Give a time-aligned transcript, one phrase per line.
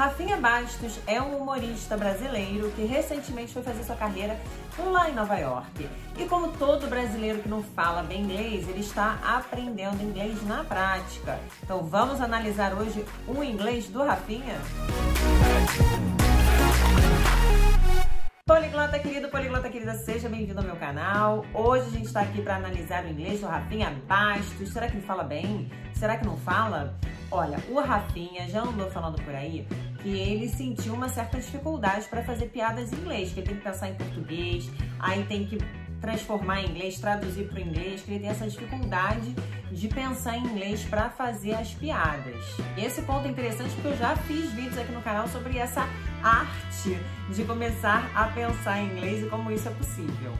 [0.00, 4.34] Rafinha Bastos é um humorista brasileiro que recentemente foi fazer sua carreira
[4.78, 5.86] lá em Nova York.
[6.18, 11.38] E como todo brasileiro que não fala bem inglês, ele está aprendendo inglês na prática.
[11.62, 14.56] Então vamos analisar hoje o inglês do Rafinha?
[18.46, 21.44] Poliglota querido, poliglota querida, seja bem-vindo ao meu canal.
[21.52, 24.72] Hoje a gente está aqui para analisar o inglês do Rafinha Bastos.
[24.72, 25.70] Será que ele fala bem?
[25.92, 26.98] Será que não fala?
[27.30, 29.64] Olha, o Rafinha já andou falando por aí
[30.02, 33.62] que ele sentiu uma certa dificuldade para fazer piadas em inglês, que ele tem que
[33.62, 35.58] pensar em português, aí tem que
[36.00, 39.34] transformar em inglês, traduzir para o inglês, que ele tem essa dificuldade
[39.70, 42.42] de pensar em inglês para fazer as piadas.
[42.76, 45.86] Esse ponto é interessante porque eu já fiz vídeos aqui no canal sobre essa
[46.22, 46.98] arte
[47.32, 50.32] de começar a pensar em inglês e como isso é possível.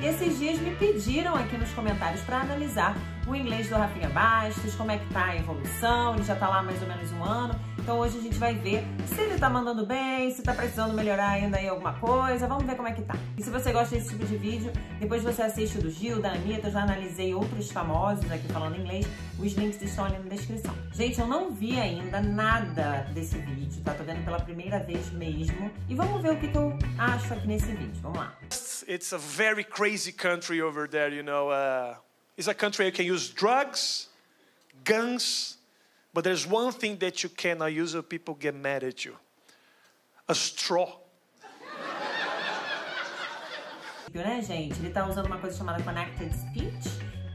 [0.00, 4.74] E esses dias me pediram aqui nos comentários para analisar o inglês do Rafinha Bastos,
[4.74, 7.54] como é que tá a evolução, ele já tá lá mais ou menos um ano.
[7.78, 11.30] Então hoje a gente vai ver se ele tá mandando bem, se tá precisando melhorar
[11.30, 12.46] ainda em alguma coisa.
[12.46, 13.14] Vamos ver como é que tá.
[13.36, 16.30] E se você gosta desse tipo de vídeo, depois você assiste o do Gil, da
[16.30, 19.06] Anitta, eu já analisei outros famosos aqui falando inglês.
[19.38, 20.74] Os links estão ali na descrição.
[20.92, 23.94] Gente, eu não vi ainda nada desse vídeo, tá?
[23.94, 25.70] Tô vendo pela primeira vez mesmo.
[25.88, 28.00] E vamos ver o que, que eu acho aqui nesse vídeo.
[28.00, 28.32] Vamos lá.
[28.86, 31.50] it's a very crazy country over there, you know.
[31.50, 31.96] Uh,
[32.42, 34.08] it's a country you can use drugs,
[34.82, 35.58] guns,
[36.12, 39.14] but there's one thing that you cannot use or people get mad at you
[40.28, 40.98] a straw.
[44.12, 44.78] Né, gente?
[44.80, 46.88] Ele tá usando uma coisa chamada connected speech,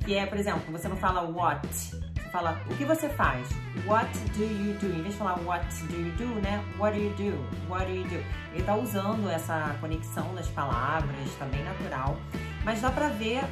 [0.05, 3.47] que é, por exemplo, você não fala what, você fala o que você faz.
[3.85, 4.87] What do you do?
[4.87, 6.63] Em vez de falar what do you do, né?
[6.77, 7.71] What do you do?
[7.71, 8.23] What do you do?
[8.53, 12.17] Ele tá usando essa conexão das palavras, tá bem natural.
[12.63, 13.43] Mas dá pra ver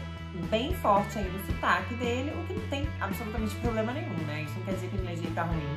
[0.50, 4.44] bem forte aí no sotaque dele, o que não tem absolutamente problema nenhum, né?
[4.44, 5.76] Isso não quer dizer que o inglês dele tá ruim.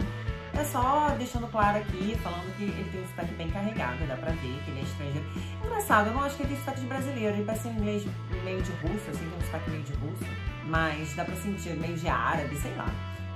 [0.54, 4.32] É só deixando claro aqui, falando que ele tem um sotaque bem carregado, dá pra
[4.32, 5.26] ver que ele é estrangeiro.
[5.64, 8.06] Engraçado, eu não acho que ele tem sotaque de brasileiro, ele parece um inglês
[8.44, 10.24] meio de russo, assim, tem um sotaque meio de russo.
[10.66, 12.88] Mas dá pra sentir meio de árabe, sei lá.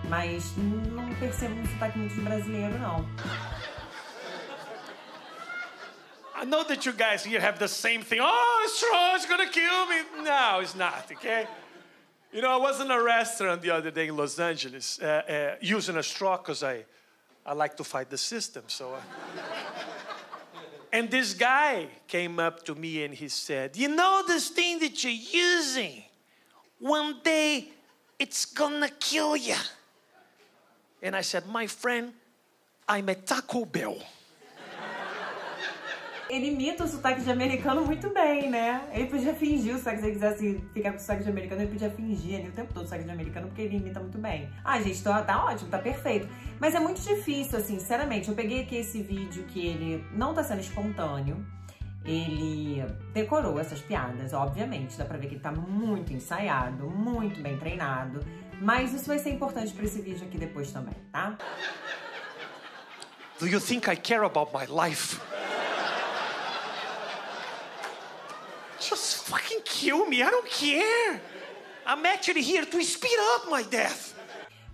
[0.08, 3.06] Mas não percebo um sotaque muito de brasileiro, não.
[6.42, 8.18] I know that you guys here have the same thing.
[8.20, 9.98] Oh, straw is gonna kill me.
[10.24, 11.46] No, it's not, okay?
[12.32, 15.56] You know, I was in a restaurant the other day in Los Angeles uh, uh,
[15.60, 16.84] using a straw because I,
[17.46, 18.64] I like to fight the system.
[18.66, 19.00] So, uh,
[20.92, 25.04] and this guy came up to me and he said, "You know this thing that
[25.04, 26.02] you're using?
[26.80, 27.68] One day,
[28.18, 29.62] it's gonna kill you."
[31.00, 32.12] And I said, "My friend,
[32.88, 33.96] I'm a Taco Bell."
[36.32, 38.88] Ele imita o sotaque de americano muito bem, né?
[38.90, 41.70] Ele podia fingir o sotaque, se ele quisesse ficar com o sotaque de americano, ele
[41.70, 44.48] podia fingir ali o tempo todo o sotaque de americano, porque ele imita muito bem.
[44.64, 46.26] Ah, gente, tá, tá ótimo, tá perfeito.
[46.58, 48.30] Mas é muito difícil, assim, sinceramente.
[48.30, 51.44] Eu peguei aqui esse vídeo que ele não tá sendo espontâneo.
[52.02, 52.82] Ele
[53.12, 54.96] decorou essas piadas, obviamente.
[54.96, 58.20] Dá pra ver que ele tá muito ensaiado, muito bem treinado.
[58.58, 61.36] Mas isso vai ser importante para esse vídeo aqui depois também, tá?
[63.38, 65.20] Do you think I care about my life?
[69.62, 70.22] Fucking kill me.
[70.22, 71.20] I don't care.
[71.86, 74.14] I'm actually here to speed up my death.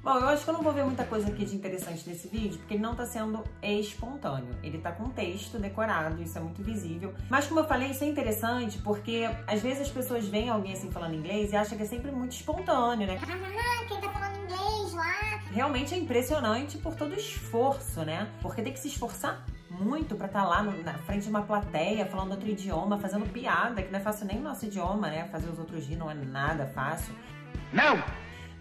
[0.02, 2.58] Bom, eu acho que eu não vou ver muita coisa aqui de interessante nesse vídeo,
[2.58, 4.56] porque ele não tá sendo espontâneo.
[4.62, 7.12] Ele tá com texto decorado, isso é muito visível.
[7.28, 10.90] Mas como eu falei, isso é interessante porque às vezes as pessoas veem alguém assim
[10.90, 13.18] falando inglês e acham que é sempre muito espontâneo, né?
[13.20, 15.42] Ah, quem tá falando inglês lá?
[15.50, 18.30] Realmente é impressionante por todo o esforço, né?
[18.40, 19.44] Porque tem que se esforçar
[19.80, 23.26] muito para estar tá lá no, na frente de uma plateia, falando outro idioma, fazendo
[23.32, 25.28] piada, que não é fácil nem o nosso idioma, né?
[25.30, 27.14] Fazer os outros rir não é nada fácil.
[27.72, 28.02] Não!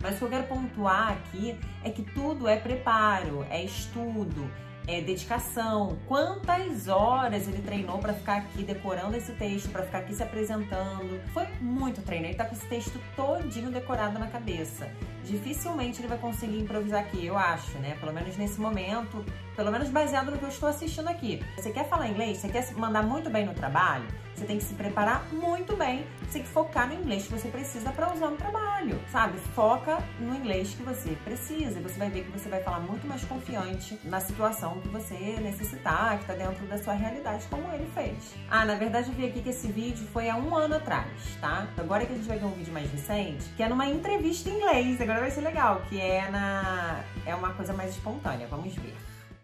[0.01, 4.49] Mas o que eu quero pontuar aqui é que tudo é preparo, é estudo,
[4.87, 10.13] é, dedicação, quantas horas ele treinou para ficar aqui decorando esse texto, para ficar aqui
[10.13, 11.19] se apresentando.
[11.33, 14.89] Foi muito treino, ele tá com esse texto todinho decorado na cabeça.
[15.25, 17.97] Dificilmente ele vai conseguir improvisar aqui, eu acho, né?
[17.99, 19.25] Pelo menos nesse momento,
[19.57, 21.43] pelo menos baseado no que eu estou assistindo aqui.
[21.57, 22.37] Você quer falar inglês?
[22.37, 24.05] Você quer mandar muito bem no trabalho?
[24.35, 27.47] Você tem que se preparar muito bem, você tem que focar no inglês que você
[27.47, 29.39] precisa para usar no trabalho, sabe?
[29.55, 33.07] Foca no inglês que você precisa e você vai ver que você vai falar muito
[33.07, 37.89] mais confiante na situação que você necessitar, que está dentro da sua realidade, como ele
[37.95, 38.35] fez.
[38.47, 41.07] Ah, na verdade eu vi aqui que esse vídeo foi há um ano atrás,
[41.41, 41.67] tá?
[41.75, 44.57] Agora que a gente vai ver um vídeo mais recente, que é numa entrevista em
[44.57, 47.03] inglês, agora vai ser legal, que é na...
[47.25, 48.95] é uma coisa mais espontânea, vamos ver.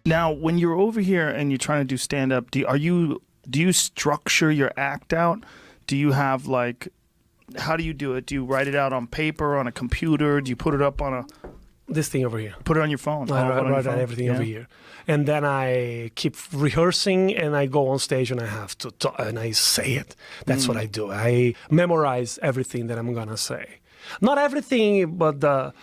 [0.06, 3.22] Now, when you're over here and you're trying to do stand up, do, are you
[3.50, 5.44] do you structure your act out?
[5.88, 6.90] Do you have like
[7.58, 8.26] how do you do it?
[8.26, 10.42] Do you write it out on paper, on a computer?
[10.42, 11.26] Do you put it up on a
[11.88, 12.56] this thing over here.
[12.64, 13.30] Put it on your phone.
[13.30, 14.00] I All write, put it on your write phone.
[14.00, 14.34] everything Yeah.
[14.34, 14.68] over here,
[15.08, 19.22] and then I keep rehearsing, and I go on stage and I have to, to
[19.22, 20.16] and I say it.
[20.46, 20.70] That's Mm.
[20.70, 21.12] what I do.
[21.12, 23.80] I memorize everything that I'm gonna say.
[24.22, 25.74] Not everything, but the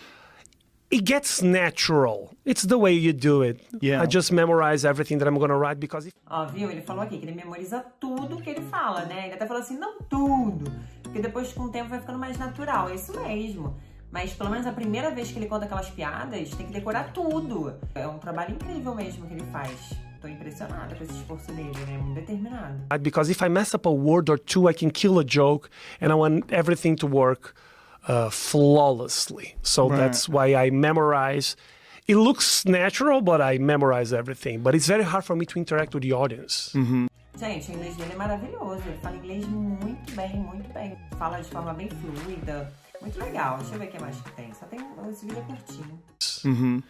[0.91, 2.35] it gets natural.
[2.45, 3.61] It's the way you do it.
[3.81, 4.03] Yeah.
[4.03, 6.71] I just memorize everything that I'm gonna write because if Ó, viu?
[6.71, 9.27] Ele falou aqui que ele memoriza tudo que ele fala, né?
[9.27, 10.71] Ele até falou assim, não tudo.
[11.03, 12.89] Porque depois, com o tempo, vai ficando mais natural.
[12.89, 13.77] É isso mesmo.
[14.11, 17.75] Mas pelo menos a primeira vez que ele conta aquelas piadas, tem que decorar tudo.
[17.95, 19.93] É um trabalho incrível mesmo que ele faz.
[20.21, 21.99] Tô impressionada com esse esforço dele, né?
[21.99, 22.75] Muito determinado.
[23.01, 25.69] because if I mess up a word or two, I can kill a joke,
[26.01, 27.55] and I want everything to work
[28.09, 29.57] uh, flawlessly.
[29.63, 29.99] So Right.
[29.99, 31.57] that's why I memorize.
[32.09, 34.61] It looks natural, but I memorize everything.
[34.63, 36.73] But it's very hard for me to interact with the audience.
[37.39, 38.83] Gente, o inglês dele é maravilhoso.
[38.87, 40.97] Ele fala inglês muito bem, muito bem.
[41.19, 42.73] Fala de forma bem fluida.
[43.01, 43.59] Muito legal.
[43.59, 44.53] Deixa eu ver o que mais que tem.
[44.53, 44.81] Só tem
[45.11, 46.83] esse vídeo é curtinho.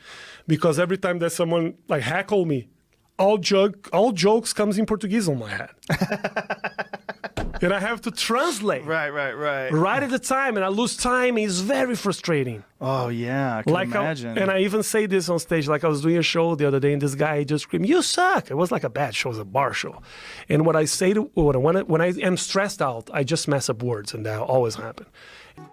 [0.47, 2.69] Because every time that someone like heckle me,
[3.19, 5.71] all joke, all jokes comes in Portuguese on my head,
[7.65, 8.85] and I have to translate.
[8.85, 9.71] Right, right, right.
[9.73, 11.37] Right at the time, and I lose time.
[11.39, 12.65] It's very frustrating.
[12.81, 14.39] Oh yeah, I can like I- imagine.
[14.39, 15.69] and I even say this on stage.
[15.69, 18.03] Like I was doing a show the other day, and this guy just screamed, "You
[18.03, 20.01] suck!" It was like a bad show, it was a bar show.
[20.49, 23.69] And what I say to when I, when I am stressed out, I just mess
[23.69, 25.07] up words, and that always happen.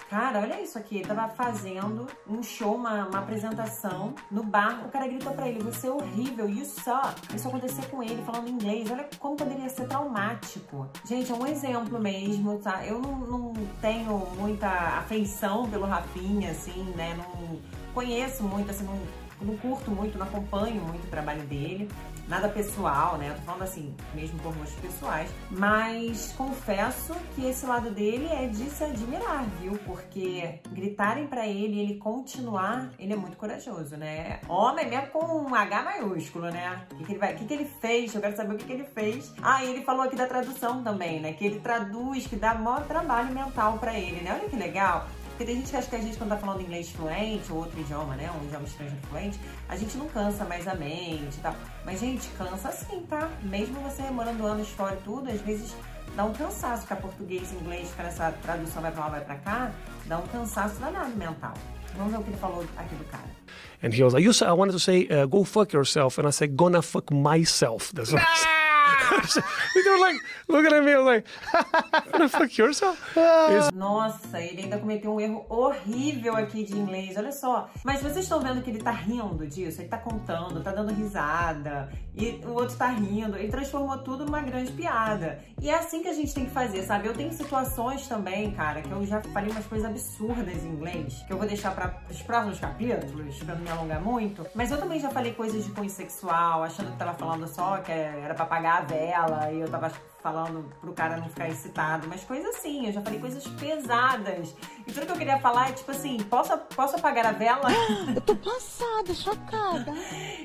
[0.09, 0.97] Cara, olha isso aqui.
[0.97, 4.85] Ele tava fazendo um show, uma, uma apresentação no bar.
[4.85, 7.35] O cara gritou pra ele: Você é horrível, you suck.
[7.35, 8.89] Isso aconteceu com ele falando inglês.
[8.91, 10.87] Olha como poderia ser traumático.
[11.05, 12.85] Gente, é um exemplo mesmo, tá?
[12.85, 17.15] Eu não, não tenho muita afeição pelo Rafinha, assim, né?
[17.15, 17.59] Não
[17.93, 18.99] conheço muito, assim, não,
[19.41, 21.89] não curto muito, não acompanho muito o trabalho dele.
[22.27, 23.29] Nada pessoal, né?
[23.29, 25.29] Eu tô falando assim, mesmo por gostos pessoais.
[25.49, 29.79] Mas confesso que esse lado dele é de se admirar, viu?
[29.85, 34.41] Porque gritarem pra ele ele continuar, ele é muito corajoso, né?
[34.49, 36.85] Homem mesmo com um H maiúsculo, né?
[36.91, 38.13] O que, que ele vai, o que, que ele fez?
[38.13, 39.33] Eu quero saber o que, que ele fez.
[39.41, 41.31] Ah, ele falou aqui da tradução também, né?
[41.31, 44.37] Que ele traduz, que dá maior trabalho mental pra ele, né?
[44.37, 45.07] Olha que legal.
[45.37, 47.79] Porque tem gente que acha que a gente, quando tá falando inglês fluente ou outro
[47.79, 48.27] idioma, né?
[48.41, 49.39] Um idioma estrangeiro fluente,
[49.69, 51.55] a gente não cansa mais a mente e tal.
[51.85, 53.29] Mas, gente, cansa sim, tá?
[53.43, 55.75] Mesmo você morando anos fora e tudo, às vezes
[56.15, 59.71] dá um cansaço ficar português, inglês, ficar nessa tradução vai pra lá, vai pra cá,
[60.07, 61.53] dá um cansaço danado mental.
[61.95, 63.29] Vamos ver o que ele falou aqui do cara.
[63.83, 66.27] And he was like, "You said I wanted to say, uh, go fuck yourself," and
[66.27, 68.56] I said, "Gonna fuck myself." That's what.
[69.73, 70.91] They were like looking at me.
[70.93, 76.63] I was like, "Gonna fuck yourself?" It's Nossa, ele ainda cometeu um erro horrível aqui
[76.63, 77.69] de inglês, olha só.
[77.83, 79.81] Mas vocês estão vendo que ele tá rindo disso?
[79.81, 83.37] Ele tá contando, tá dando risada, e o outro tá rindo.
[83.37, 85.39] Ele transformou tudo numa grande piada.
[85.61, 87.07] E é assim que a gente tem que fazer, sabe?
[87.07, 91.33] Eu tenho situações também, cara, que eu já falei umas coisas absurdas em inglês, que
[91.33, 94.45] eu vou deixar para os próximos capítulos, pra não me alongar muito.
[94.55, 97.91] Mas eu também já falei coisas de cunho sexual, achando que tava falando só que
[97.91, 99.91] era pra apagar a vela, e eu tava
[100.21, 104.53] falando pro cara não ficar excitado, mas coisas assim, eu já falei coisas pesadas.
[104.85, 107.69] E tudo que eu queria falar é tipo assim, posso, posso apagar a vela?
[108.13, 109.93] Eu tô passada, chocada.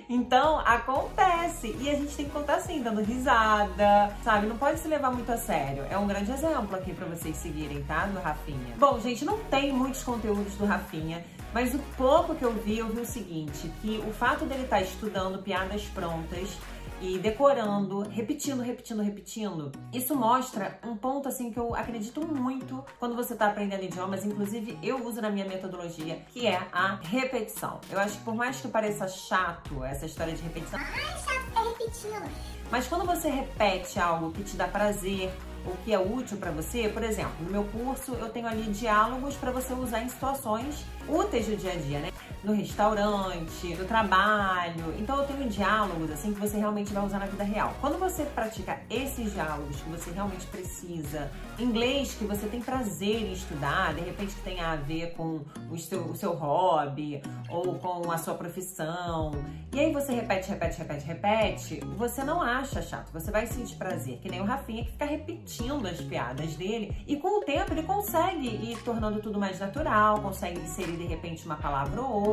[0.09, 1.75] Então, acontece.
[1.81, 4.47] E a gente tem que contar assim, dando risada, sabe?
[4.47, 5.85] Não pode se levar muito a sério.
[5.91, 8.07] É um grande exemplo aqui pra vocês seguirem, tá?
[8.07, 8.75] Do Rafinha.
[8.77, 11.25] Bom, gente, não tem muitos conteúdos do Rafinha.
[11.53, 14.81] Mas o pouco que eu vi, eu vi o seguinte, que o fato dele estar
[14.81, 16.57] estudando piadas prontas
[17.03, 19.73] e decorando, repetindo, repetindo, repetindo.
[19.93, 24.79] Isso mostra um ponto assim que eu acredito muito quando você está aprendendo idiomas, inclusive
[24.83, 27.81] eu uso na minha metodologia, que é a repetição.
[27.91, 31.63] Eu acho que por mais que pareça chato essa história de repetição, Ai, chato, ficar
[31.65, 32.31] repetindo.
[32.71, 35.29] mas quando você repete algo que te dá prazer,
[35.65, 39.35] ou que é útil para você, por exemplo, no meu curso eu tenho ali diálogos
[39.37, 42.13] para você usar em situações úteis do dia a dia, né?
[42.45, 44.95] No restaurante, no trabalho.
[44.99, 47.73] Então eu tenho diálogos assim que você realmente vai usar na vida real.
[47.81, 53.33] Quando você pratica esses diálogos que você realmente precisa, inglês que você tem prazer em
[53.33, 58.11] estudar, de repente que tem a ver com o seu, o seu hobby ou com
[58.11, 59.31] a sua profissão,
[59.73, 64.19] e aí você repete, repete, repete, repete, você não acha chato, você vai sentir prazer,
[64.19, 67.83] que nem o Rafinha que fica repetindo as piadas dele e com o tempo ele
[67.83, 72.32] consegue ir tornando tudo mais natural, consegue inserir de repente uma palavra ou outra,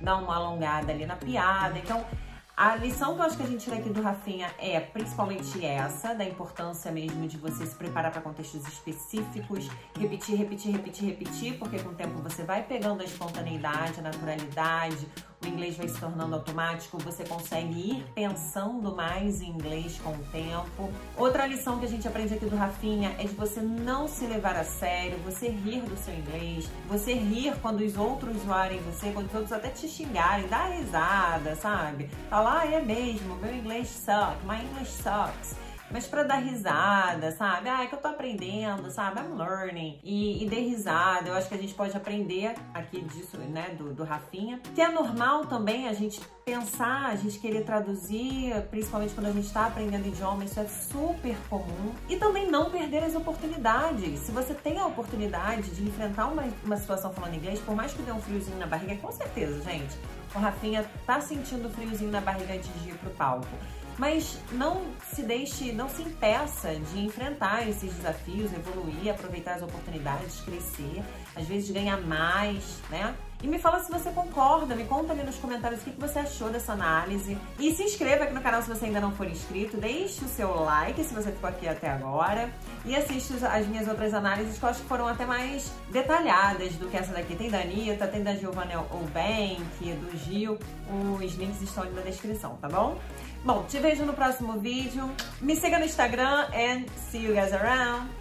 [0.00, 1.78] dar uma alongada ali na piada.
[1.78, 2.04] Então,
[2.56, 6.14] a lição que eu acho que a gente tira aqui do Rafinha é principalmente essa,
[6.14, 9.66] da importância mesmo de você se preparar para contextos específicos,
[9.98, 15.08] repetir, repetir, repetir, repetir, porque com o tempo você vai pegando a espontaneidade, a naturalidade,
[15.42, 20.24] o inglês vai se tornando automático, você consegue ir pensando mais em inglês com o
[20.30, 20.90] tempo.
[21.16, 24.56] Outra lição que a gente aprende aqui do Rafinha é de você não se levar
[24.56, 29.28] a sério, você rir do seu inglês, você rir quando os outros zoarem você, quando
[29.28, 32.10] os outros até te xingarem, dar risada, sabe?
[32.28, 35.56] Falar, ah, é mesmo, meu inglês sucks, my English sucks
[35.90, 37.68] mas para dar risada, sabe?
[37.68, 39.20] Ah, é que eu tô aprendendo, sabe?
[39.20, 39.98] I'm learning.
[40.02, 41.28] E, e risada.
[41.28, 44.60] Eu acho que a gente pode aprender aqui disso, né, do, do Rafinha.
[44.74, 49.46] Que é normal também a gente pensar, a gente querer traduzir, principalmente quando a gente
[49.46, 51.94] está aprendendo idioma, isso é super comum.
[52.08, 54.20] E também não perder as oportunidades.
[54.20, 58.02] Se você tem a oportunidade de enfrentar uma, uma situação falando inglês, por mais que
[58.02, 59.96] dê um friozinho na barriga, com certeza, gente,
[60.34, 63.46] o Rafinha tá sentindo friozinho na barriga antes de ir pro palco.
[63.98, 64.82] Mas não
[65.12, 71.02] se deixe, não se impeça de enfrentar esses desafios, evoluir, aproveitar as oportunidades, crescer,
[71.36, 73.14] às vezes ganhar mais, né?
[73.42, 76.50] E me fala se você concorda, me conta ali nos comentários o que você achou
[76.50, 77.38] dessa análise.
[77.58, 80.54] E se inscreva aqui no canal se você ainda não for inscrito, deixe o seu
[80.62, 82.50] like se você ficou aqui até agora.
[82.84, 86.86] E assista as minhas outras análises que eu acho que foram até mais detalhadas do
[86.88, 87.34] que essa daqui.
[87.34, 90.58] Tem da Anitta, tem da Giovanna Eubank, do Gil.
[91.18, 92.98] Os links estão ali na descrição, tá bom?
[93.42, 95.10] Bom, te vejo no próximo vídeo.
[95.40, 98.19] Me siga no Instagram and see you guys around.